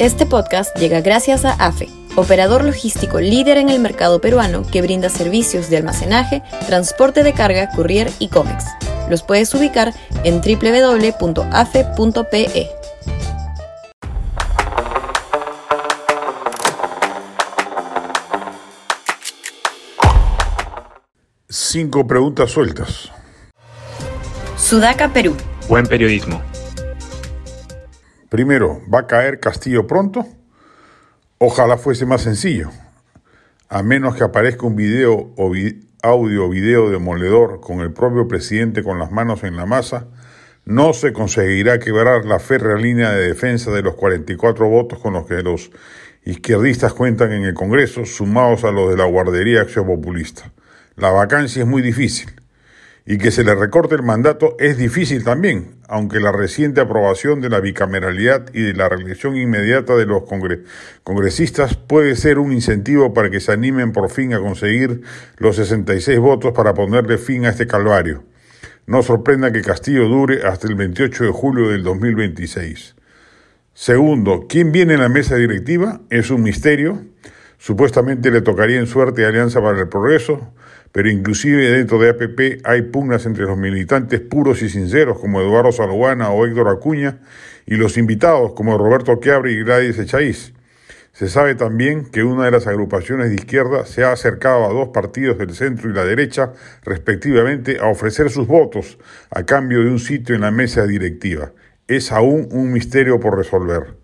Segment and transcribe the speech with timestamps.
[0.00, 1.86] Este podcast llega gracias a AFE,
[2.16, 7.68] operador logístico líder en el mercado peruano que brinda servicios de almacenaje, transporte de carga,
[7.76, 8.64] courier y cómics.
[9.10, 9.92] Los puedes ubicar
[10.24, 11.50] en www.afe.pe.
[21.50, 23.10] Cinco preguntas sueltas.
[24.56, 25.36] Sudaca, Perú.
[25.68, 26.40] Buen periodismo.
[28.30, 30.24] Primero, ¿va a caer Castillo pronto?
[31.38, 32.70] Ojalá fuese más sencillo.
[33.68, 35.52] A menos que aparezca un video o
[36.02, 40.06] audio o video demoledor con el propio presidente con las manos en la masa,
[40.64, 45.26] no se conseguirá quebrar la férrea línea de defensa de los 44 votos con los
[45.26, 45.72] que los
[46.24, 50.52] izquierdistas cuentan en el Congreso, sumados a los de la guardería acción populista.
[50.94, 52.39] La vacancia es muy difícil.
[53.06, 57.48] Y que se le recorte el mandato es difícil también, aunque la reciente aprobación de
[57.48, 60.24] la bicameralidad y de la reelección inmediata de los
[61.02, 65.02] congresistas puede ser un incentivo para que se animen por fin a conseguir
[65.38, 68.24] los 66 votos para ponerle fin a este calvario.
[68.86, 72.96] No sorprenda que Castillo dure hasta el 28 de julio del 2026.
[73.72, 76.00] Segundo, ¿quién viene en la mesa directiva?
[76.10, 77.04] Es un misterio.
[77.56, 80.52] Supuestamente le tocaría en suerte Alianza para el Progreso,
[80.92, 85.72] pero inclusive dentro de APP hay pugnas entre los militantes puros y sinceros como Eduardo
[85.72, 87.18] Salguana o Héctor Acuña
[87.66, 90.52] y los invitados como Roberto Chiabri y Gladys Echaíz.
[91.12, 94.88] Se sabe también que una de las agrupaciones de izquierda se ha acercado a dos
[94.88, 96.52] partidos del centro y la derecha,
[96.82, 98.98] respectivamente, a ofrecer sus votos
[99.30, 101.52] a cambio de un sitio en la mesa directiva.
[101.88, 103.96] Es aún un misterio por resolver.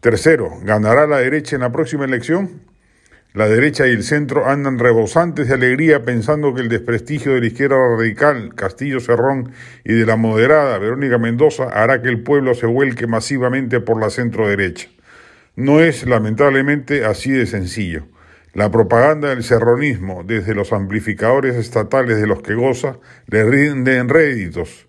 [0.00, 2.62] Tercero, ¿ganará la derecha en la próxima elección?
[3.36, 7.46] La derecha y el centro andan rebosantes de alegría pensando que el desprestigio de la
[7.48, 9.52] izquierda radical, Castillo Cerrón,
[9.84, 14.08] y de la moderada Verónica Mendoza hará que el pueblo se vuelque masivamente por la
[14.08, 14.88] centro derecha.
[15.54, 18.06] No es, lamentablemente, así de sencillo.
[18.54, 24.85] La propaganda del serronismo, desde los amplificadores estatales de los que goza, le rinden réditos.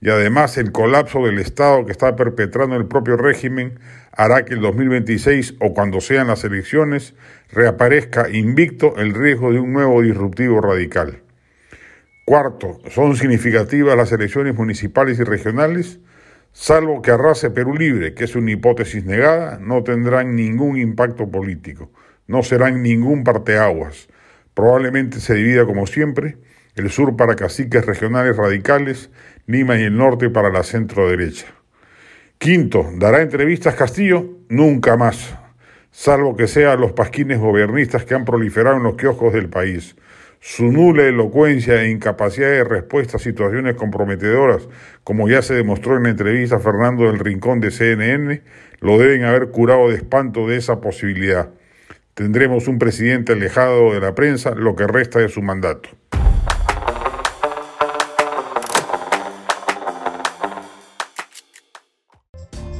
[0.00, 3.80] Y además el colapso del Estado que está perpetrando el propio régimen
[4.12, 7.14] hará que el 2026 o cuando sean las elecciones
[7.50, 11.22] reaparezca invicto el riesgo de un nuevo disruptivo radical.
[12.24, 15.98] Cuarto, son significativas las elecciones municipales y regionales,
[16.52, 21.90] salvo que arrase Perú Libre, que es una hipótesis negada, no tendrán ningún impacto político,
[22.26, 24.08] no serán ningún parteaguas.
[24.52, 26.36] Probablemente se divida como siempre,
[26.78, 29.10] el sur para caciques regionales radicales,
[29.46, 31.46] Lima y el norte para la centro derecha.
[32.38, 34.38] Quinto, ¿dará entrevistas Castillo?
[34.48, 35.36] Nunca más,
[35.90, 39.96] salvo que sean los pasquines gobiernistas que han proliferado en los kioscos del país.
[40.40, 44.68] Su nula elocuencia e incapacidad de respuesta a situaciones comprometedoras,
[45.02, 48.42] como ya se demostró en la entrevista a Fernando del Rincón de CNN,
[48.80, 51.50] lo deben haber curado de espanto de esa posibilidad.
[52.14, 55.88] Tendremos un presidente alejado de la prensa lo que resta de su mandato.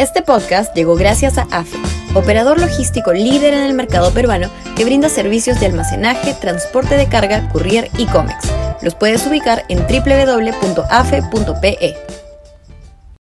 [0.00, 1.76] Este podcast llegó gracias a AFE,
[2.14, 7.46] operador logístico líder en el mercado peruano que brinda servicios de almacenaje, transporte de carga,
[7.50, 8.50] courier y cómics.
[8.80, 10.20] Los puedes ubicar en www.afe.pe.